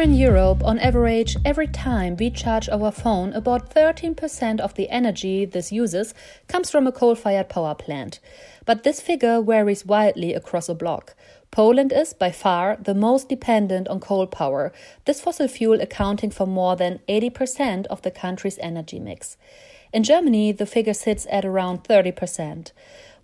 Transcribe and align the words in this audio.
Here 0.00 0.08
in 0.08 0.16
Europe, 0.16 0.64
on 0.64 0.78
average, 0.78 1.36
every 1.44 1.66
time 1.66 2.16
we 2.16 2.30
charge 2.30 2.70
our 2.70 2.90
phone, 2.90 3.34
about 3.34 3.68
13% 3.68 4.58
of 4.58 4.72
the 4.72 4.88
energy 4.88 5.44
this 5.44 5.70
uses 5.70 6.14
comes 6.48 6.70
from 6.70 6.86
a 6.86 6.92
coal 6.92 7.14
fired 7.14 7.50
power 7.50 7.74
plant. 7.74 8.18
But 8.64 8.82
this 8.82 9.02
figure 9.02 9.42
varies 9.42 9.84
widely 9.84 10.32
across 10.32 10.70
a 10.70 10.74
bloc. 10.74 11.14
Poland 11.50 11.92
is, 11.92 12.14
by 12.14 12.30
far, 12.30 12.78
the 12.80 12.94
most 12.94 13.28
dependent 13.28 13.88
on 13.88 14.00
coal 14.00 14.26
power, 14.26 14.72
this 15.04 15.20
fossil 15.20 15.48
fuel 15.48 15.82
accounting 15.82 16.30
for 16.30 16.46
more 16.46 16.76
than 16.76 17.00
80% 17.06 17.84
of 17.88 18.00
the 18.00 18.10
country's 18.10 18.58
energy 18.62 18.98
mix. 18.98 19.36
In 19.92 20.02
Germany, 20.02 20.52
the 20.52 20.64
figure 20.64 20.94
sits 20.94 21.26
at 21.30 21.44
around 21.44 21.84
30%. 21.84 22.72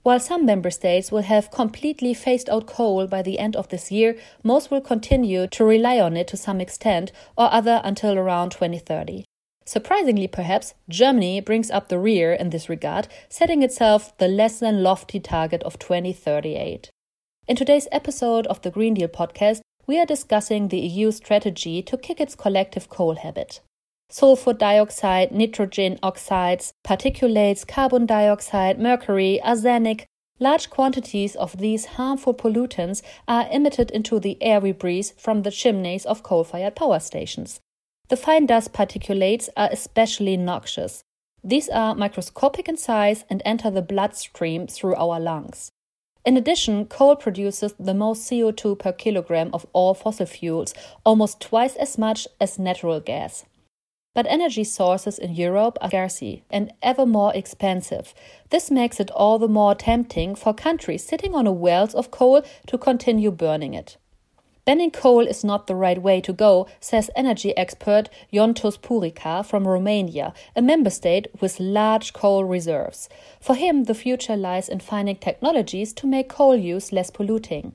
While 0.06 0.20
some 0.20 0.46
member 0.46 0.70
states 0.70 1.10
will 1.10 1.22
have 1.22 1.50
completely 1.50 2.14
phased 2.14 2.48
out 2.48 2.68
coal 2.68 3.08
by 3.08 3.22
the 3.22 3.40
end 3.40 3.56
of 3.56 3.70
this 3.70 3.90
year, 3.90 4.16
most 4.44 4.70
will 4.70 4.80
continue 4.80 5.48
to 5.48 5.64
rely 5.64 5.98
on 5.98 6.16
it 6.16 6.28
to 6.28 6.36
some 6.36 6.60
extent 6.60 7.10
or 7.36 7.52
other 7.52 7.80
until 7.82 8.16
around 8.16 8.50
2030. 8.52 9.24
Surprisingly, 9.64 10.28
perhaps, 10.28 10.74
Germany 10.88 11.40
brings 11.40 11.72
up 11.72 11.88
the 11.88 11.98
rear 11.98 12.32
in 12.32 12.50
this 12.50 12.68
regard, 12.68 13.08
setting 13.28 13.64
itself 13.64 14.16
the 14.18 14.28
less 14.28 14.60
than 14.60 14.84
lofty 14.84 15.18
target 15.18 15.64
of 15.64 15.76
2038. 15.76 16.88
In 17.48 17.56
today's 17.56 17.88
episode 17.90 18.46
of 18.46 18.62
the 18.62 18.70
Green 18.70 18.94
Deal 18.94 19.08
podcast, 19.08 19.60
we 19.88 19.98
are 19.98 20.06
discussing 20.06 20.68
the 20.68 20.78
EU 20.78 21.10
strategy 21.10 21.82
to 21.82 21.96
kick 21.96 22.20
its 22.20 22.36
collective 22.36 22.88
coal 22.88 23.16
habit 23.16 23.60
sulfur 24.08 24.52
dioxide, 24.52 25.32
nitrogen 25.32 25.98
oxides, 26.02 26.72
particulates, 26.84 27.66
carbon 27.66 28.06
dioxide, 28.06 28.78
mercury, 28.78 29.40
arsenic. 29.42 30.06
Large 30.38 30.68
quantities 30.70 31.34
of 31.34 31.56
these 31.58 31.86
harmful 31.96 32.34
pollutants 32.34 33.02
are 33.26 33.48
emitted 33.50 33.90
into 33.90 34.20
the 34.20 34.36
air 34.42 34.60
we 34.60 34.72
breathe 34.72 35.10
from 35.16 35.42
the 35.42 35.50
chimneys 35.50 36.04
of 36.04 36.22
coal 36.22 36.44
fired 36.44 36.76
power 36.76 37.00
stations. 37.00 37.60
The 38.08 38.16
fine 38.16 38.46
dust 38.46 38.72
particulates 38.72 39.48
are 39.56 39.68
especially 39.72 40.36
noxious. 40.36 41.02
These 41.42 41.68
are 41.68 41.94
microscopic 41.94 42.68
in 42.68 42.76
size 42.76 43.24
and 43.30 43.40
enter 43.44 43.70
the 43.70 43.82
bloodstream 43.82 44.66
through 44.66 44.94
our 44.96 45.18
lungs. 45.18 45.70
In 46.24 46.36
addition, 46.36 46.86
coal 46.86 47.16
produces 47.16 47.74
the 47.78 47.94
most 47.94 48.28
CO2 48.28 48.78
per 48.78 48.92
kilogram 48.92 49.50
of 49.52 49.64
all 49.72 49.94
fossil 49.94 50.26
fuels, 50.26 50.74
almost 51.04 51.40
twice 51.40 51.76
as 51.76 51.96
much 51.96 52.26
as 52.40 52.58
natural 52.58 53.00
gas. 53.00 53.44
But 54.16 54.26
energy 54.30 54.64
sources 54.64 55.18
in 55.18 55.34
Europe 55.34 55.76
are 55.82 55.90
scarce 55.90 56.40
and 56.50 56.72
ever 56.82 57.04
more 57.04 57.32
expensive. 57.34 58.14
This 58.48 58.70
makes 58.70 58.98
it 58.98 59.10
all 59.10 59.38
the 59.38 59.46
more 59.46 59.74
tempting 59.74 60.34
for 60.34 60.54
countries 60.54 61.04
sitting 61.04 61.34
on 61.34 61.46
a 61.46 61.52
wealth 61.52 61.94
of 61.94 62.10
coal 62.10 62.40
to 62.68 62.78
continue 62.78 63.30
burning 63.30 63.74
it. 63.74 63.98
Banning 64.64 64.90
coal 64.90 65.26
is 65.26 65.44
not 65.44 65.66
the 65.66 65.74
right 65.74 66.00
way 66.00 66.22
to 66.22 66.32
go, 66.32 66.66
says 66.80 67.10
energy 67.14 67.54
expert 67.58 68.08
Ionuț 68.32 68.78
Purica 68.80 69.44
from 69.44 69.68
Romania, 69.68 70.32
a 70.56 70.62
member 70.62 70.90
state 70.90 71.28
with 71.42 71.60
large 71.60 72.14
coal 72.14 72.42
reserves. 72.42 73.10
For 73.38 73.54
him, 73.54 73.84
the 73.84 73.94
future 73.94 74.36
lies 74.36 74.70
in 74.70 74.80
finding 74.80 75.16
technologies 75.16 75.92
to 75.92 76.06
make 76.06 76.30
coal 76.30 76.56
use 76.56 76.90
less 76.90 77.10
polluting. 77.10 77.74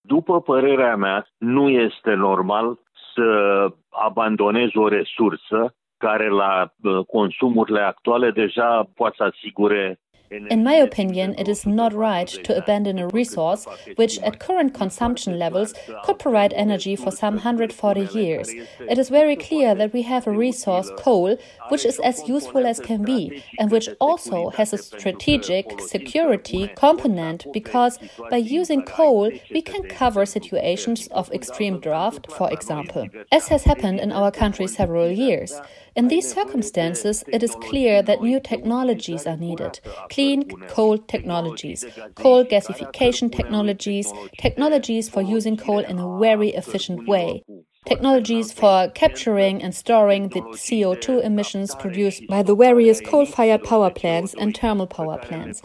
După 0.00 0.40
părerea 0.40 0.96
mea, 0.96 1.26
nu 1.38 1.68
este 1.68 2.14
normal 2.14 2.78
să 3.14 3.68
abandonezi 3.88 4.76
o 4.76 4.88
resursă 4.88 5.75
care 5.98 6.28
la 6.28 6.72
uh, 6.82 7.04
consumurile 7.06 7.80
actuale 7.80 8.30
deja 8.30 8.90
poate 8.94 9.14
să 9.18 9.22
asigure 9.22 10.00
In 10.30 10.64
my 10.64 10.74
opinion, 10.74 11.34
it 11.38 11.48
is 11.48 11.66
not 11.66 11.92
right 11.92 12.26
to 12.26 12.56
abandon 12.56 12.98
a 12.98 13.08
resource 13.08 13.66
which, 13.94 14.18
at 14.20 14.40
current 14.40 14.74
consumption 14.74 15.38
levels, 15.38 15.72
could 16.04 16.18
provide 16.18 16.52
energy 16.54 16.96
for 16.96 17.10
some 17.10 17.34
140 17.34 18.08
years. 18.18 18.52
It 18.80 18.98
is 18.98 19.08
very 19.08 19.36
clear 19.36 19.74
that 19.74 19.92
we 19.92 20.02
have 20.02 20.26
a 20.26 20.32
resource, 20.32 20.90
coal, 20.98 21.36
which 21.68 21.84
is 21.84 22.00
as 22.00 22.28
useful 22.28 22.66
as 22.66 22.80
can 22.80 23.04
be, 23.04 23.44
and 23.58 23.70
which 23.70 23.88
also 24.00 24.50
has 24.50 24.72
a 24.72 24.78
strategic 24.78 25.80
security 25.80 26.70
component 26.76 27.46
because 27.52 27.98
by 28.30 28.38
using 28.38 28.82
coal, 28.82 29.30
we 29.52 29.62
can 29.62 29.84
cover 29.84 30.26
situations 30.26 31.06
of 31.08 31.32
extreme 31.32 31.78
drought, 31.78 32.26
for 32.32 32.52
example, 32.52 33.08
as 33.30 33.48
has 33.48 33.64
happened 33.64 34.00
in 34.00 34.10
our 34.12 34.30
country 34.30 34.66
several 34.66 35.10
years. 35.10 35.60
In 35.94 36.08
these 36.08 36.30
circumstances, 36.30 37.24
it 37.28 37.42
is 37.42 37.54
clear 37.54 38.02
that 38.02 38.20
new 38.20 38.38
technologies 38.38 39.26
are 39.26 39.36
needed 39.36 39.80
clean 40.16 40.56
coal 40.66 40.98
technologies, 40.98 41.86
coal 42.14 42.44
gasification 42.44 43.30
technologies, 43.30 44.14
technologies 44.38 45.08
for 45.10 45.22
using 45.22 45.56
coal 45.56 45.80
in 45.80 45.98
a 45.98 46.18
very 46.18 46.50
efficient 46.50 47.06
way. 47.06 47.44
Technologies 47.86 48.52
for 48.52 48.88
capturing 48.94 49.62
and 49.62 49.74
storing 49.74 50.30
the 50.30 50.46
CO2 50.54 51.18
emissions 51.20 51.74
produced 51.74 52.26
by 52.26 52.42
the 52.42 52.56
various 52.56 53.00
coal 53.00 53.26
fired 53.26 53.62
power 53.62 53.90
plants 53.90 54.34
and 54.34 54.56
thermal 54.56 54.86
power 54.86 55.18
plants. 55.18 55.62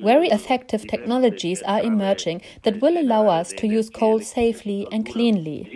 Very 0.00 0.28
effective 0.28 0.86
technologies 0.86 1.62
are 1.62 1.82
emerging 1.82 2.42
that 2.62 2.80
will 2.80 2.98
allow 2.98 3.28
us 3.28 3.52
to 3.54 3.68
use 3.68 3.90
coal 3.90 4.20
safely 4.20 4.88
and 4.90 5.06
cleanly. 5.06 5.70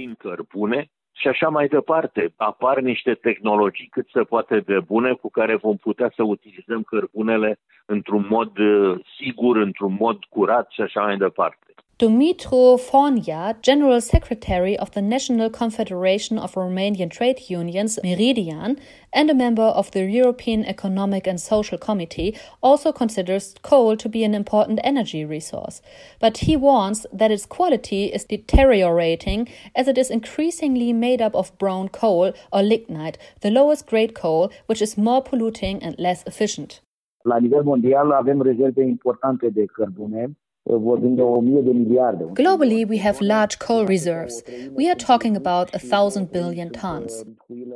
Și 1.16 1.28
așa 1.28 1.48
mai 1.48 1.66
departe. 1.68 2.32
Apar 2.36 2.80
niște 2.80 3.14
tehnologii 3.14 3.88
cât 3.90 4.08
se 4.12 4.22
poate 4.22 4.60
de 4.60 4.80
bune 4.80 5.12
cu 5.12 5.30
care 5.30 5.56
vom 5.56 5.76
putea 5.76 6.12
să 6.14 6.22
utilizăm 6.22 6.82
cărbunele 6.82 7.58
într-un 7.86 8.26
mod 8.28 8.58
uh, 8.58 9.00
sigur, 9.16 9.56
într-un 9.56 9.96
mod 9.98 10.24
curat 10.24 10.70
și 10.70 10.80
așa 10.80 11.02
mai 11.02 11.16
departe. 11.16 11.73
Dumitru 12.00 12.76
Fornea, 12.76 13.54
General 13.62 14.00
Secretary 14.00 14.76
of 14.76 14.90
the 14.90 15.00
National 15.00 15.48
Confederation 15.48 16.40
of 16.40 16.54
Romanian 16.54 17.08
Trade 17.08 17.48
Unions, 17.48 18.00
Meridian, 18.02 18.80
and 19.12 19.30
a 19.30 19.34
member 19.34 19.62
of 19.62 19.92
the 19.92 20.04
European 20.04 20.64
Economic 20.64 21.28
and 21.28 21.40
Social 21.40 21.78
Committee, 21.78 22.36
also 22.64 22.90
considers 22.90 23.54
coal 23.62 23.96
to 23.96 24.08
be 24.08 24.24
an 24.24 24.34
important 24.34 24.80
energy 24.82 25.24
resource. 25.24 25.80
But 26.18 26.38
he 26.38 26.56
warns 26.56 27.06
that 27.12 27.30
its 27.30 27.46
quality 27.46 28.06
is 28.06 28.24
deteriorating 28.24 29.48
as 29.76 29.86
it 29.86 29.96
is 29.96 30.10
increasingly 30.10 30.92
made 30.92 31.22
up 31.22 31.36
of 31.36 31.56
brown 31.58 31.90
coal 31.90 32.32
or 32.52 32.62
lignite, 32.62 33.18
the 33.40 33.52
lowest 33.52 33.86
grade 33.86 34.16
coal, 34.16 34.50
which 34.66 34.82
is 34.82 34.98
more 34.98 35.22
polluting 35.22 35.80
and 35.80 35.94
less 36.00 36.24
efficient. 36.26 36.80
La 37.24 37.38
nivel 37.38 37.62
mondial 37.62 38.12
avem 38.12 38.40
rezerve 38.40 38.82
importante 38.82 39.48
de 39.48 39.64
cărbune 39.64 40.36
Globally, 40.66 42.08
we 42.88 42.96
have 42.96 43.20
large 43.20 43.58
coal 43.58 43.84
reserves. 43.84 44.42
We 44.70 44.90
are 44.90 44.94
talking 44.94 45.36
about 45.36 45.74
a 45.74 45.78
thousand 45.78 46.32
billion 46.32 46.72
tons. 46.72 47.22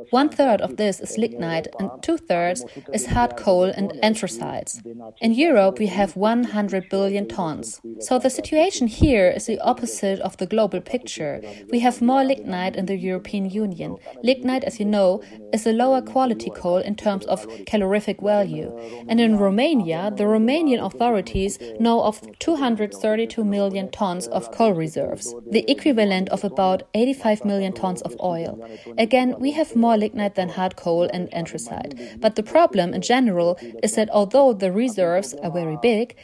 One 0.09 0.29
third 0.29 0.59
of 0.61 0.77
this 0.77 0.99
is 0.99 1.15
lignite, 1.15 1.67
and 1.79 1.91
two 2.01 2.17
thirds 2.17 2.65
is 2.91 3.05
hard 3.05 3.37
coal 3.37 3.65
and 3.65 3.91
anthracites. 4.01 4.81
In 5.21 5.35
Europe, 5.35 5.77
we 5.77 5.85
have 5.85 6.15
100 6.15 6.89
billion 6.89 7.27
tons. 7.27 7.79
So 7.99 8.17
the 8.17 8.31
situation 8.31 8.87
here 8.87 9.29
is 9.29 9.45
the 9.45 9.59
opposite 9.59 10.19
of 10.21 10.37
the 10.37 10.47
global 10.47 10.81
picture. 10.81 11.43
We 11.69 11.81
have 11.81 12.01
more 12.01 12.23
lignite 12.23 12.75
in 12.75 12.87
the 12.87 12.97
European 12.97 13.51
Union. 13.51 13.97
Lignite, 14.23 14.63
as 14.63 14.79
you 14.79 14.85
know, 14.85 15.21
is 15.53 15.67
a 15.67 15.73
lower 15.73 16.01
quality 16.01 16.49
coal 16.49 16.77
in 16.77 16.95
terms 16.95 17.27
of 17.27 17.47
calorific 17.67 18.19
value. 18.19 18.75
And 19.07 19.21
in 19.21 19.37
Romania, 19.37 20.11
the 20.15 20.23
Romanian 20.23 20.83
authorities 20.83 21.59
know 21.79 22.01
of 22.01 22.19
200 22.39 22.78
132 22.79 23.43
million 23.43 23.91
tons 23.91 24.27
of 24.27 24.51
coal 24.53 24.71
reserves, 24.71 25.35
the 25.51 25.69
equivalent 25.69 26.29
of 26.29 26.45
about 26.45 26.83
85 26.93 27.43
million 27.43 27.73
tons 27.73 28.01
of 28.03 28.15
oil. 28.23 28.57
Again, 28.97 29.35
we 29.37 29.51
have 29.51 29.75
more 29.75 29.97
lignite 29.97 30.35
than 30.35 30.47
hard 30.47 30.77
coal 30.77 31.09
and 31.11 31.27
anthracite. 31.33 31.93
But 32.21 32.35
the 32.37 32.43
problem 32.43 32.93
in 32.93 33.01
general 33.01 33.57
is 33.83 33.95
that 33.95 34.09
although 34.11 34.53
the 34.53 34.71
reserves 34.71 35.33
are 35.43 35.51
very 35.51 35.77
big, 35.81 36.15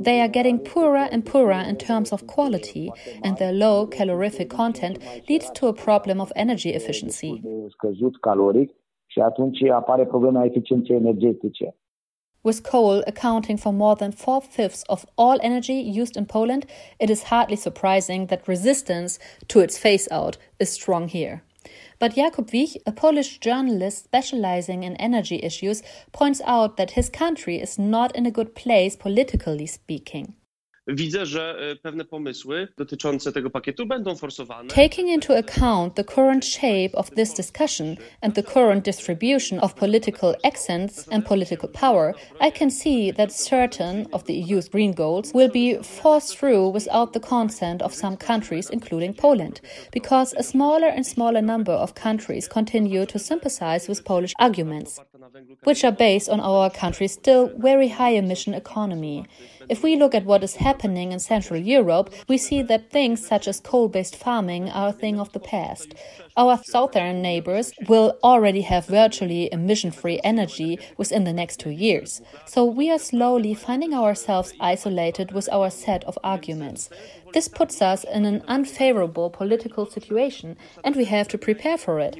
they 0.00 0.20
are 0.20 0.26
getting 0.26 0.58
poorer 0.58 1.08
and 1.12 1.24
poorer 1.24 1.62
in 1.70 1.76
terms 1.76 2.12
of 2.12 2.26
quality, 2.26 2.90
and 3.22 3.38
their 3.38 3.52
low 3.52 3.86
calorific 3.86 4.50
content 4.50 4.98
leads 5.28 5.48
to 5.52 5.68
a 5.68 5.72
problem 5.72 6.20
of 6.20 6.32
energy 6.34 6.70
efficiency. 6.70 7.40
With 12.42 12.62
coal 12.62 13.04
accounting 13.06 13.58
for 13.58 13.70
more 13.70 13.96
than 13.96 14.12
four 14.12 14.40
fifths 14.40 14.82
of 14.88 15.04
all 15.18 15.38
energy 15.42 15.74
used 15.74 16.16
in 16.16 16.24
Poland, 16.24 16.64
it 16.98 17.10
is 17.10 17.24
hardly 17.24 17.56
surprising 17.56 18.28
that 18.28 18.48
resistance 18.48 19.18
to 19.48 19.60
its 19.60 19.76
phase 19.76 20.08
out 20.10 20.38
is 20.58 20.70
strong 20.72 21.08
here. 21.08 21.42
But 21.98 22.14
Jakub 22.14 22.50
Wiech, 22.50 22.78
a 22.86 22.92
Polish 22.92 23.38
journalist 23.40 24.04
specializing 24.04 24.84
in 24.84 24.96
energy 24.96 25.38
issues, 25.42 25.82
points 26.12 26.40
out 26.46 26.78
that 26.78 26.92
his 26.92 27.10
country 27.10 27.60
is 27.60 27.78
not 27.78 28.16
in 28.16 28.24
a 28.24 28.30
good 28.30 28.54
place 28.54 28.96
politically 28.96 29.66
speaking. 29.66 30.34
Widzę, 30.86 31.26
że 31.26 31.56
pewne 31.82 32.04
pomysły 32.04 32.68
dotyczące 32.78 33.32
tego 33.32 33.50
pakietu 33.50 33.86
będą 33.86 34.16
forsowane. 34.16 34.68
Taking 34.68 35.08
into 35.08 35.36
account 35.36 35.94
the 35.94 36.04
current 36.04 36.46
shape 36.46 36.90
of 36.94 37.10
this 37.10 37.34
discussion 37.34 37.96
and 38.20 38.34
the 38.34 38.42
current 38.42 38.84
distribution 38.84 39.58
of 39.60 39.74
political 39.74 40.34
accents 40.44 41.08
and 41.12 41.26
political 41.26 41.68
power, 41.68 42.14
I 42.40 42.52
can 42.52 42.70
see 42.70 43.12
that 43.12 43.32
certain 43.32 44.06
of 44.12 44.24
the 44.24 44.34
EU's 44.34 44.68
green 44.68 44.92
goals 44.94 45.32
will 45.34 45.50
be 45.50 45.78
forced 45.82 46.38
through 46.38 46.72
without 46.72 47.12
the 47.12 47.20
consent 47.20 47.82
of 47.82 47.94
some 47.94 48.16
countries, 48.16 48.70
including 48.70 49.14
Poland, 49.14 49.60
because 49.92 50.34
a 50.38 50.42
smaller 50.42 50.88
and 50.88 51.06
smaller 51.06 51.42
number 51.42 51.72
of 51.72 51.94
countries 51.94 52.48
continue 52.48 53.06
to 53.06 53.18
sympathize 53.18 53.88
with 53.88 54.04
Polish 54.04 54.34
arguments, 54.38 55.00
which 55.64 55.84
are 55.84 55.92
based 55.92 56.28
on 56.28 56.40
our 56.40 56.70
country's 56.70 57.12
still 57.12 57.50
very 57.56 57.88
high 57.88 58.10
emission 58.10 58.54
economy. 58.54 59.26
If 59.68 59.82
we 59.82 59.96
look 59.96 60.14
at 60.14 60.24
what 60.24 60.42
is 60.42 60.56
happening 60.56 61.12
in 61.12 61.20
Central 61.20 61.60
Europe, 61.60 62.12
we 62.28 62.38
see 62.38 62.62
that 62.62 62.90
things 62.90 63.24
such 63.26 63.46
as 63.46 63.60
coal 63.60 63.88
based 63.88 64.16
farming 64.16 64.70
are 64.70 64.88
a 64.88 64.92
thing 64.92 65.20
of 65.20 65.32
the 65.32 65.40
past. 65.40 65.94
Our 66.40 66.56
southern 66.64 67.20
neighbors 67.20 67.70
will 67.86 68.16
already 68.24 68.62
have 68.62 68.86
virtually 68.86 69.52
emission 69.52 69.90
free 69.90 70.18
energy 70.24 70.78
within 70.96 71.24
the 71.24 71.34
next 71.34 71.60
two 71.60 71.68
years. 71.68 72.22
So 72.46 72.64
we 72.64 72.90
are 72.90 72.98
slowly 72.98 73.52
finding 73.52 73.92
ourselves 73.92 74.54
isolated 74.58 75.32
with 75.32 75.50
our 75.52 75.68
set 75.68 76.02
of 76.04 76.18
arguments. 76.24 76.88
This 77.34 77.46
puts 77.46 77.82
us 77.82 78.04
in 78.04 78.24
an 78.24 78.42
unfavorable 78.48 79.28
political 79.28 79.84
situation 79.84 80.56
and 80.82 80.96
we 80.96 81.04
have 81.04 81.28
to 81.28 81.36
prepare 81.36 81.76
for 81.76 82.00
it. 82.00 82.16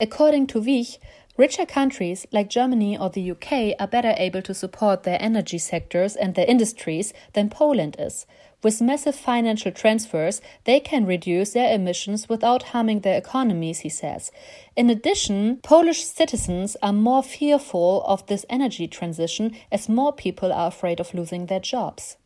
According 0.00 0.46
to 0.46 0.60
Wiech, 0.60 0.98
richer 1.36 1.66
countries 1.66 2.26
like 2.32 2.48
Germany 2.48 2.96
or 2.98 3.10
the 3.10 3.30
UK 3.30 3.74
are 3.78 3.86
better 3.86 4.14
able 4.16 4.42
to 4.42 4.54
support 4.54 5.02
their 5.02 5.20
energy 5.20 5.58
sectors 5.58 6.16
and 6.16 6.34
their 6.34 6.46
industries 6.46 7.12
than 7.34 7.50
Poland 7.50 7.96
is. 7.98 8.26
With 8.62 8.80
massive 8.80 9.14
financial 9.14 9.70
transfers, 9.70 10.40
they 10.64 10.80
can 10.80 11.06
reduce 11.06 11.52
their 11.52 11.72
emissions 11.72 12.28
without 12.28 12.64
harming 12.74 13.00
their 13.00 13.18
economies, 13.18 13.80
he 13.80 13.88
says. 13.88 14.32
In 14.74 14.90
addition, 14.90 15.58
Polish 15.62 16.04
citizens 16.04 16.76
are 16.82 16.92
more 16.92 17.22
fearful 17.22 18.02
of 18.06 18.26
this 18.26 18.46
energy 18.48 18.88
transition 18.88 19.54
as 19.70 19.88
more 19.88 20.12
people 20.12 20.52
are 20.52 20.68
afraid 20.68 21.00
of 21.00 21.14
losing 21.14 21.46
their 21.46 21.60
jobs. 21.60 22.16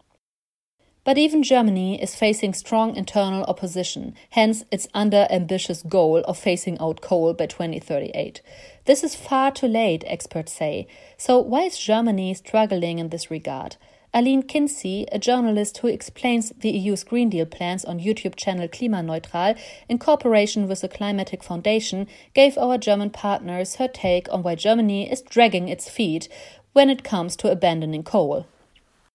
But 1.11 1.19
even 1.19 1.43
Germany 1.43 2.01
is 2.01 2.15
facing 2.15 2.55
strong 2.55 2.95
internal 2.95 3.43
opposition, 3.47 4.15
hence 4.31 4.63
its 4.71 4.87
under 4.95 5.27
ambitious 5.29 5.83
goal 5.83 6.19
of 6.19 6.39
phasing 6.39 6.81
out 6.81 7.01
coal 7.01 7.35
by 7.35 7.47
2038. 7.47 8.41
This 8.85 9.03
is 9.03 9.17
far 9.17 9.51
too 9.51 9.67
late, 9.67 10.05
experts 10.07 10.53
say. 10.53 10.87
So, 11.19 11.41
why 11.41 11.63
is 11.63 11.77
Germany 11.77 12.33
struggling 12.35 13.01
in 13.01 13.09
this 13.09 13.29
regard? 13.29 13.75
Aline 14.15 14.45
Kinsey, 14.45 15.09
a 15.11 15.19
journalist 15.19 15.79
who 15.79 15.89
explains 15.89 16.51
the 16.51 16.71
EU's 16.71 17.03
Green 17.03 17.29
Deal 17.29 17.45
plans 17.45 17.85
on 17.85 17.99
YouTube 17.99 18.37
channel 18.37 18.69
Klimaneutral 18.69 19.59
in 19.89 19.99
cooperation 19.99 20.69
with 20.69 20.83
the 20.83 20.89
Climatic 20.89 21.43
Foundation, 21.43 22.07
gave 22.35 22.57
our 22.57 22.79
German 22.79 23.11
partners 23.11 23.75
her 23.77 23.89
take 23.89 24.33
on 24.33 24.45
why 24.45 24.55
Germany 24.55 25.11
is 25.11 25.23
dragging 25.23 25.69
its 25.69 25.91
feet 25.91 26.29
when 26.73 26.89
it 26.89 27.03
comes 27.03 27.35
to 27.35 27.51
abandoning 27.51 28.05
coal. 28.05 28.47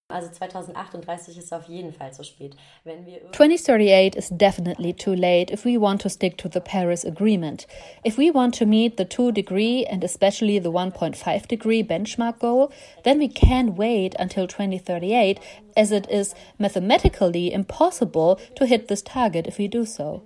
Also 0.08 0.30
2038 0.30 1.36
ist 1.36 1.52
auf 1.52 1.64
jeden 1.64 1.92
Fall 1.92 2.12
zu 2.12 2.22
spät. 2.22 2.54
Wenn 2.84 3.04
wir 3.06 3.20
2038 3.32 4.14
is 4.14 4.28
definitely 4.30 4.92
too 4.92 5.14
late 5.14 5.52
if 5.52 5.64
we 5.64 5.80
want 5.80 6.00
to 6.00 6.08
stick 6.08 6.38
to 6.38 6.48
the 6.48 6.60
Paris 6.60 7.04
Agreement. 7.04 7.66
If 8.04 8.16
we 8.16 8.32
want 8.32 8.56
to 8.58 8.66
meet 8.66 8.98
the 8.98 9.04
2 9.04 9.32
degree 9.32 9.84
and 9.84 10.04
especially 10.04 10.60
the 10.60 10.70
1.5 10.70 11.48
degree 11.48 11.82
benchmark 11.82 12.38
goal, 12.38 12.70
then 13.02 13.18
we 13.18 13.26
can't 13.26 13.76
wait 13.76 14.14
until 14.16 14.46
2038 14.46 15.40
as 15.76 15.90
it 15.90 16.08
is 16.08 16.36
mathematically 16.56 17.52
impossible 17.52 18.38
to 18.54 18.64
hit 18.64 18.86
this 18.86 19.02
target 19.02 19.48
if 19.48 19.58
we 19.58 19.66
do 19.66 19.84
so. 19.84 20.22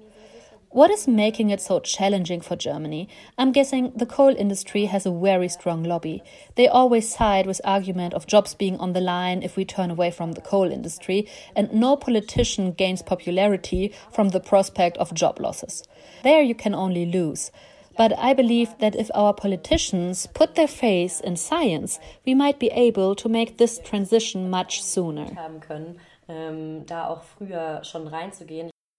What 0.73 0.93
is 0.93 1.09
making 1.09 1.51
it 1.51 1.61
so 1.61 1.81
challenging 1.81 2.41
for 2.41 2.55
Germany? 2.55 3.09
I'm 3.37 3.51
guessing 3.51 3.91
the 3.97 4.07
coal 4.07 4.33
industry 4.37 4.85
has 4.85 5.05
a 5.05 5.11
very 5.11 5.49
strong 5.49 5.83
lobby. 5.83 6.23
They 6.55 6.69
always 6.69 7.13
side 7.13 7.45
with 7.45 7.61
argument 7.65 8.15
of 8.15 8.29
jobs 8.29 8.55
being 8.55 8.77
on 8.77 8.93
the 8.93 9.01
line 9.01 9.43
if 9.43 9.57
we 9.57 9.65
turn 9.65 9.91
away 9.91 10.13
from 10.13 10.33
the 10.33 10.41
coal 10.41 10.71
industry, 10.71 11.27
and 11.57 11.73
no 11.73 11.97
politician 11.97 12.71
gains 12.71 13.03
popularity 13.03 13.93
from 14.13 14.29
the 14.29 14.39
prospect 14.39 14.97
of 14.99 15.13
job 15.13 15.41
losses. 15.41 15.83
There 16.23 16.41
you 16.41 16.55
can 16.55 16.77
only 16.77 17.05
lose. 17.05 17.51
But 17.97 18.17
I 18.17 18.33
believe 18.33 18.79
that 18.79 18.95
if 18.95 19.11
our 19.13 19.35
politicians 19.35 20.29
put 20.35 20.55
their 20.55 20.69
faith 20.69 21.21
in 21.25 21.35
science, 21.35 21.99
we 22.25 22.33
might 22.33 22.61
be 22.61 22.69
able 22.69 23.17
to 23.17 23.29
make 23.29 23.59
this 23.59 23.81
transition 23.81 24.49
much 24.49 24.85
sooner. 24.85 25.27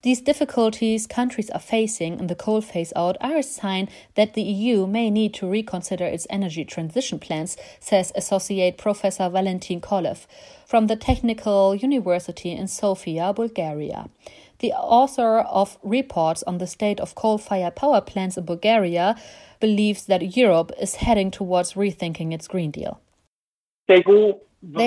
These 0.02 0.20
difficulties 0.22 1.06
countries 1.06 1.48
are 1.50 1.60
facing 1.60 2.18
in 2.18 2.26
the 2.26 2.34
coal 2.34 2.60
phase 2.60 2.92
out 2.96 3.16
are 3.20 3.36
a 3.36 3.42
sign 3.42 3.88
that 4.16 4.34
the 4.34 4.42
EU 4.42 4.84
may 4.84 5.10
need 5.10 5.32
to 5.34 5.46
reconsider 5.46 6.04
its 6.04 6.26
energy 6.28 6.64
transition 6.64 7.20
plans, 7.20 7.56
says 7.78 8.10
Associate 8.16 8.76
Professor 8.76 9.28
Valentin 9.28 9.80
Kolev 9.80 10.26
from 10.66 10.88
the 10.88 10.96
Technical 10.96 11.76
University 11.76 12.50
in 12.50 12.66
Sofia, 12.66 13.32
Bulgaria. 13.32 14.08
The 14.58 14.72
author 14.72 15.38
of 15.38 15.78
reports 15.84 16.42
on 16.44 16.58
the 16.58 16.66
state 16.66 16.98
of 16.98 17.14
coal 17.14 17.38
fired 17.38 17.76
power 17.76 18.00
plants 18.00 18.36
in 18.36 18.44
Bulgaria 18.44 19.14
believes 19.60 20.06
that 20.06 20.36
Europe 20.36 20.72
is 20.80 20.96
heading 20.96 21.30
towards 21.30 21.74
rethinking 21.74 22.32
its 22.32 22.48
Green 22.48 22.72
Deal. 22.72 23.00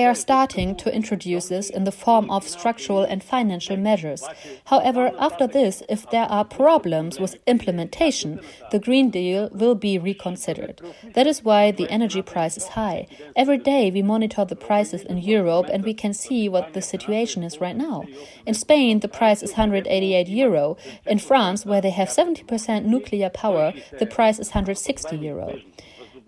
Are 0.06 0.16
starting 0.16 0.74
to 0.77 0.94
introduce 0.94 1.50
this 1.50 1.69
in 1.69 1.83
the 1.83 1.92
form 1.92 2.31
of 2.31 2.48
structural 2.48 3.04
and 3.04 3.22
financial 3.22 3.75
measures. 3.75 4.24
However, 4.66 5.12
after 5.19 5.48
this, 5.48 5.83
if 5.89 6.10
there 6.10 6.25
are 6.25 6.45
problems 6.45 7.19
with 7.19 7.36
implementation, 7.45 8.39
the 8.72 8.80
Green 8.80 9.10
Deal 9.10 9.50
will 9.51 9.75
be 9.75 9.98
reconsidered. 9.98 10.81
That 11.13 11.27
is 11.27 11.44
why 11.44 11.72
the 11.72 11.89
energy 11.89 12.22
price 12.22 12.56
is 12.56 12.69
high. 12.69 13.07
Every 13.36 13.57
day 13.57 13.92
we 13.92 14.01
monitor 14.01 14.45
the 14.45 14.56
prices 14.56 15.01
in 15.01 15.18
Europe 15.18 15.68
and 15.69 15.83
we 15.83 15.94
can 15.94 16.13
see 16.13 16.48
what 16.48 16.74
the 16.74 16.81
situation 16.81 17.44
is 17.44 17.60
right 17.60 17.75
now. 17.75 18.06
In 18.45 18.54
Spain, 18.54 19.01
the 19.01 19.10
price 19.10 19.44
is 19.44 19.51
188 19.51 20.30
euro. 20.30 20.78
In 21.06 21.19
France, 21.19 21.66
where 21.66 21.81
they 21.81 21.89
have 21.89 22.07
70% 22.07 22.86
nuclear 22.86 23.30
power, 23.30 23.74
the 24.00 24.06
price 24.06 24.39
is 24.39 24.50
160 24.50 25.18
euro. 25.18 25.60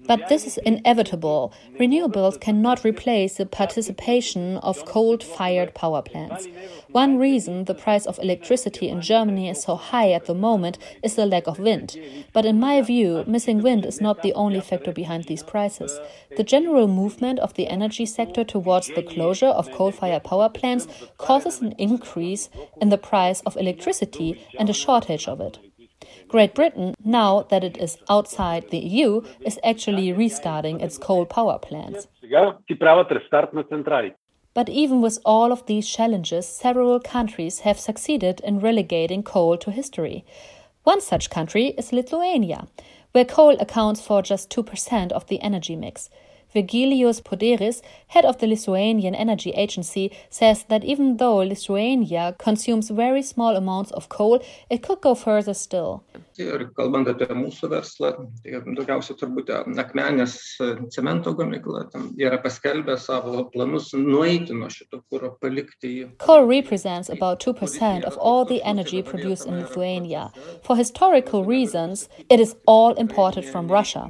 But 0.08 0.30
this 0.30 0.48
is 0.48 0.58
inevitable. 0.60 1.52
Renewables 1.80 2.40
cannot 2.40 2.86
replace 2.86 3.36
the 3.36 3.46
participation 3.46 4.58
of 4.58 4.86
coal 4.86 5.18
fired 5.18 5.74
power 5.74 6.02
plants. 6.02 6.48
One 6.92 7.18
reason 7.18 7.66
the 7.66 7.76
price 7.76 8.06
of 8.06 8.18
electricity 8.20 8.88
in 8.88 9.02
Germany 9.02 9.50
is 9.50 9.62
so 9.62 9.76
high 9.76 10.12
at 10.12 10.26
the 10.26 10.34
moment 10.34 10.78
is 11.04 11.16
the 11.16 11.26
lack 11.26 11.48
of 11.48 11.60
wind. 11.60 12.00
But 12.32 12.46
in 12.46 12.60
my 12.60 12.82
view, 12.82 13.26
missing 13.28 13.62
wind 13.62 13.86
is 13.86 14.00
not 14.00 14.22
the 14.22 14.34
only 14.34 14.62
factor 14.62 14.94
behind 14.94 15.26
these 15.26 15.44
prices. 15.44 16.00
The 16.38 16.44
general 16.44 16.88
movement 16.88 17.40
of 17.40 17.54
the 17.56 17.68
energy 17.68 18.06
sector 18.06 18.44
towards 18.44 18.88
the 18.88 19.04
closure 19.04 19.48
of 19.48 19.72
coal 19.72 19.92
fired 19.92 20.24
power 20.24 20.50
plants 20.50 20.88
causes 21.18 21.62
an 21.62 21.74
increase 21.78 22.50
in 22.82 22.90
the 22.90 22.98
price 22.98 23.42
of 23.42 23.58
electricity 23.58 24.42
and 24.58 24.70
a 24.70 24.74
shortage 24.74 25.28
of 25.28 25.42
it. 25.42 25.60
Great 26.28 26.54
Britain, 26.54 26.94
now 27.04 27.44
that 27.50 27.64
it 27.64 27.78
is 27.78 27.98
outside 28.10 28.70
the 28.70 28.80
EU, 28.80 29.22
is 29.42 29.60
actually 29.64 30.12
restarting 30.12 30.82
its 30.82 30.98
coal 30.98 31.26
power 31.26 31.58
plants. 31.58 32.08
But 34.54 34.70
even 34.70 35.02
with 35.02 35.20
all 35.24 35.52
of 35.52 35.66
these 35.68 35.88
challenges, 35.88 36.48
several 36.48 37.00
countries 37.00 37.60
have 37.60 37.80
succeeded 37.80 38.42
in 38.44 38.60
relegating 38.60 39.24
coal 39.24 39.58
to 39.58 39.72
history. 39.72 40.26
One 40.84 41.00
such 41.00 41.30
country 41.30 41.68
is 41.78 41.94
Lithuania, 41.94 42.68
where 43.12 43.26
coal 43.26 43.56
accounts 43.60 44.02
for 44.02 44.22
just 44.22 44.50
2% 44.50 45.12
of 45.12 45.28
the 45.28 45.42
energy 45.42 45.76
mix. 45.76 46.10
Virgilijus 46.54 47.22
Poderys, 47.22 47.82
head 48.08 48.26
of 48.26 48.38
the 48.40 48.48
Lithuanian 48.48 49.16
Energy 49.16 49.52
Agency, 49.52 50.12
says 50.30 50.64
that 50.70 50.84
even 50.84 51.18
though 51.18 51.38
Lithuania 51.38 52.36
consumes 52.38 52.90
very 52.90 53.22
small 53.22 53.56
amounts 53.56 53.92
of 53.92 54.10
coal, 54.10 54.42
it 54.70 54.82
could 54.84 55.02
go 55.02 55.16
further 55.16 55.54
still. 55.54 56.04
Ir 56.38 56.68
kalbant 56.78 57.08
apie 57.10 57.26
mūsų 57.34 57.68
verslą, 57.72 58.12
tai 58.46 58.60
daugiausia 58.62 59.16
turbūt 59.18 59.48
akmenės 59.82 60.36
cemento 60.94 61.34
gamykla 61.34 61.88
yra 62.22 62.38
paskelbę 62.44 62.94
savo 63.02 63.48
planus 63.50 63.90
nueiti 63.98 64.54
nuo 64.54 64.70
šito 64.70 65.00
kūro, 65.10 65.32
palikti 65.42 65.90
jį. 65.96 66.10
Coal 66.22 66.46
represents 66.46 67.10
about 67.10 67.42
2% 67.42 68.04
of 68.04 68.18
all 68.18 68.46
the 68.46 68.62
energy 68.62 69.02
produced 69.02 69.48
in 69.48 69.58
Lithuania. 69.58 70.30
For 70.62 70.78
historical 70.78 71.44
reasons, 71.44 72.08
it 72.30 72.40
is 72.40 72.56
all 72.68 72.94
imported 72.94 73.44
from 73.44 73.68
Russia. 73.68 74.06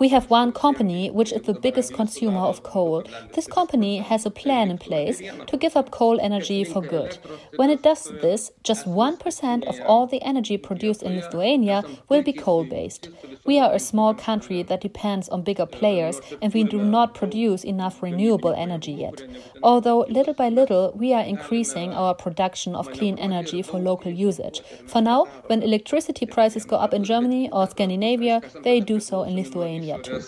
We 0.00 0.08
have 0.08 0.30
one 0.30 0.50
company 0.50 1.12
which 1.12 1.32
is 1.32 1.42
the 1.42 1.54
biggest 1.54 1.77
consumer 1.90 2.40
of 2.40 2.62
coal. 2.62 3.04
This 3.34 3.46
company 3.46 3.98
has 3.98 4.26
a 4.26 4.30
plan 4.30 4.70
in 4.70 4.78
place 4.78 5.22
to 5.46 5.56
give 5.56 5.76
up 5.76 5.90
coal 5.90 6.18
energy 6.20 6.64
for 6.64 6.82
good. 6.82 7.18
When 7.56 7.70
it 7.70 7.82
does 7.82 8.04
this, 8.20 8.50
just 8.64 8.86
1% 8.86 9.68
of 9.68 9.80
all 9.86 10.06
the 10.06 10.22
energy 10.22 10.56
produced 10.56 11.02
in 11.02 11.14
Lithuania 11.14 11.38
Lithuania 11.38 11.84
will 12.08 12.22
be 12.22 12.32
coal 12.32 12.64
based. 12.64 13.08
We 13.44 13.58
are 13.58 13.72
a 13.72 13.78
small 13.78 14.14
country 14.14 14.62
that 14.64 14.80
depends 14.80 15.28
on 15.28 15.42
bigger 15.42 15.66
players, 15.66 16.20
and 16.42 16.52
we 16.52 16.64
do 16.64 16.82
not 16.82 17.14
produce 17.14 17.64
enough 17.64 18.02
renewable 18.02 18.54
energy 18.54 18.92
yet. 18.92 19.22
Although, 19.62 20.00
little 20.08 20.34
by 20.34 20.48
little, 20.48 20.92
we 20.94 21.12
are 21.12 21.22
increasing 21.22 21.92
our 21.92 22.14
production 22.14 22.74
of 22.74 22.92
clean 22.92 23.18
energy 23.18 23.62
for 23.62 23.78
local 23.78 24.10
usage. 24.10 24.62
For 24.86 25.00
now, 25.00 25.26
when 25.46 25.62
electricity 25.62 26.26
prices 26.26 26.64
go 26.64 26.76
up 26.76 26.92
in 26.94 27.04
Germany 27.04 27.50
or 27.50 27.68
Scandinavia, 27.68 28.42
they 28.64 28.80
do 28.80 29.00
so 29.00 29.22
in 29.22 29.36
Lithuania 29.36 29.98
too. 30.02 30.22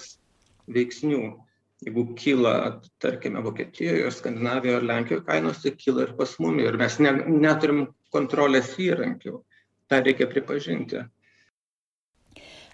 Jeigu 1.80 2.14
kyla, 2.14 2.80
tarkime, 3.00 3.40
Vokietijoje, 3.40 4.10
Skandinavijoje 4.12 4.76
ar 4.76 4.82
Lenkijoje 4.84 5.24
kainos, 5.24 5.62
tai 5.62 5.70
kyla 5.70 6.02
ir 6.02 6.12
pas 6.18 6.34
mumi 6.38 6.66
ir 6.68 6.76
mes 6.76 6.98
ne, 7.00 7.12
neturim 7.46 7.86
kontrolės 8.12 8.74
įrankių. 8.76 9.40
Ta 9.88 10.02
reikia 10.04 10.28
pripažinti. 10.28 11.06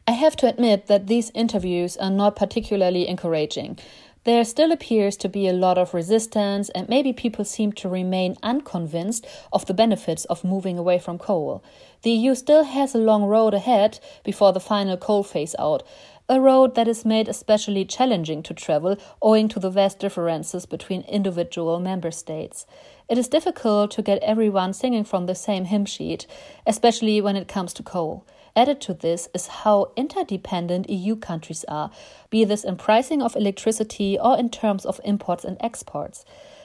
I 0.08 0.12
have 0.12 0.36
to 0.36 0.48
admit 0.48 0.86
that 0.86 1.06
these 1.06 1.30
interviews 1.34 1.96
are 1.96 2.10
not 2.10 2.36
particularly 2.36 3.08
encouraging. 3.08 3.78
There 4.26 4.44
still 4.44 4.72
appears 4.72 5.16
to 5.18 5.28
be 5.28 5.46
a 5.46 5.52
lot 5.52 5.78
of 5.78 5.94
resistance, 5.94 6.68
and 6.70 6.88
maybe 6.88 7.12
people 7.12 7.44
seem 7.44 7.72
to 7.74 7.88
remain 7.88 8.34
unconvinced 8.42 9.24
of 9.52 9.66
the 9.66 9.74
benefits 9.74 10.24
of 10.24 10.42
moving 10.42 10.78
away 10.78 10.98
from 10.98 11.16
coal. 11.16 11.62
The 12.02 12.10
EU 12.10 12.34
still 12.34 12.64
has 12.64 12.92
a 12.92 12.98
long 12.98 13.22
road 13.24 13.54
ahead 13.54 14.00
before 14.24 14.52
the 14.52 14.58
final 14.58 14.96
coal 14.96 15.22
phase 15.22 15.54
out, 15.60 15.84
a 16.28 16.40
road 16.40 16.74
that 16.74 16.88
is 16.88 17.04
made 17.04 17.28
especially 17.28 17.84
challenging 17.84 18.42
to 18.42 18.52
travel 18.52 18.96
owing 19.22 19.48
to 19.48 19.60
the 19.60 19.70
vast 19.70 20.00
differences 20.00 20.66
between 20.66 21.02
individual 21.02 21.78
member 21.78 22.10
states. 22.10 22.66
It 23.08 23.16
is 23.16 23.28
difficult 23.28 23.92
to 23.92 24.02
get 24.02 24.22
everyone 24.22 24.72
singing 24.72 25.04
from 25.04 25.26
the 25.26 25.36
same 25.36 25.66
hymn 25.66 25.84
sheet, 25.84 26.26
especially 26.66 27.20
when 27.20 27.36
it 27.36 27.46
comes 27.46 27.72
to 27.74 27.84
coal. 27.84 28.26
Added 28.56 28.80
to 28.82 28.94
this 28.94 29.28
is 29.34 29.46
how 29.46 29.92
interdependent 29.96 30.90
EU 30.90 31.14
countries 31.14 31.64
are, 31.68 31.92
be 32.30 32.44
this 32.44 32.64
in 32.64 32.76
pricing 32.76 33.22
of 33.22 33.36
electricity 33.36 34.18
or 34.18 34.36
in 34.36 34.48
terms 34.50 34.84
of 34.84 35.00
imports 35.04 35.44
and 35.44 35.56
exports. 35.60 36.24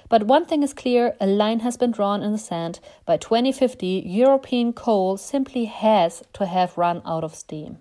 But 0.10 0.24
one 0.24 0.46
thing 0.46 0.64
is 0.64 0.74
clear 0.74 1.16
a 1.22 1.28
line 1.28 1.60
has 1.60 1.78
been 1.78 1.92
drawn 1.92 2.24
in 2.24 2.32
the 2.32 2.38
sand. 2.38 2.80
By 3.06 3.18
2050, 3.18 4.04
European 4.06 4.74
coal 4.74 5.18
simply 5.18 5.66
has 5.66 6.24
to 6.34 6.48
have 6.48 6.78
run 6.78 7.02
out 7.06 7.24
of 7.24 7.36
steam. 7.36 7.78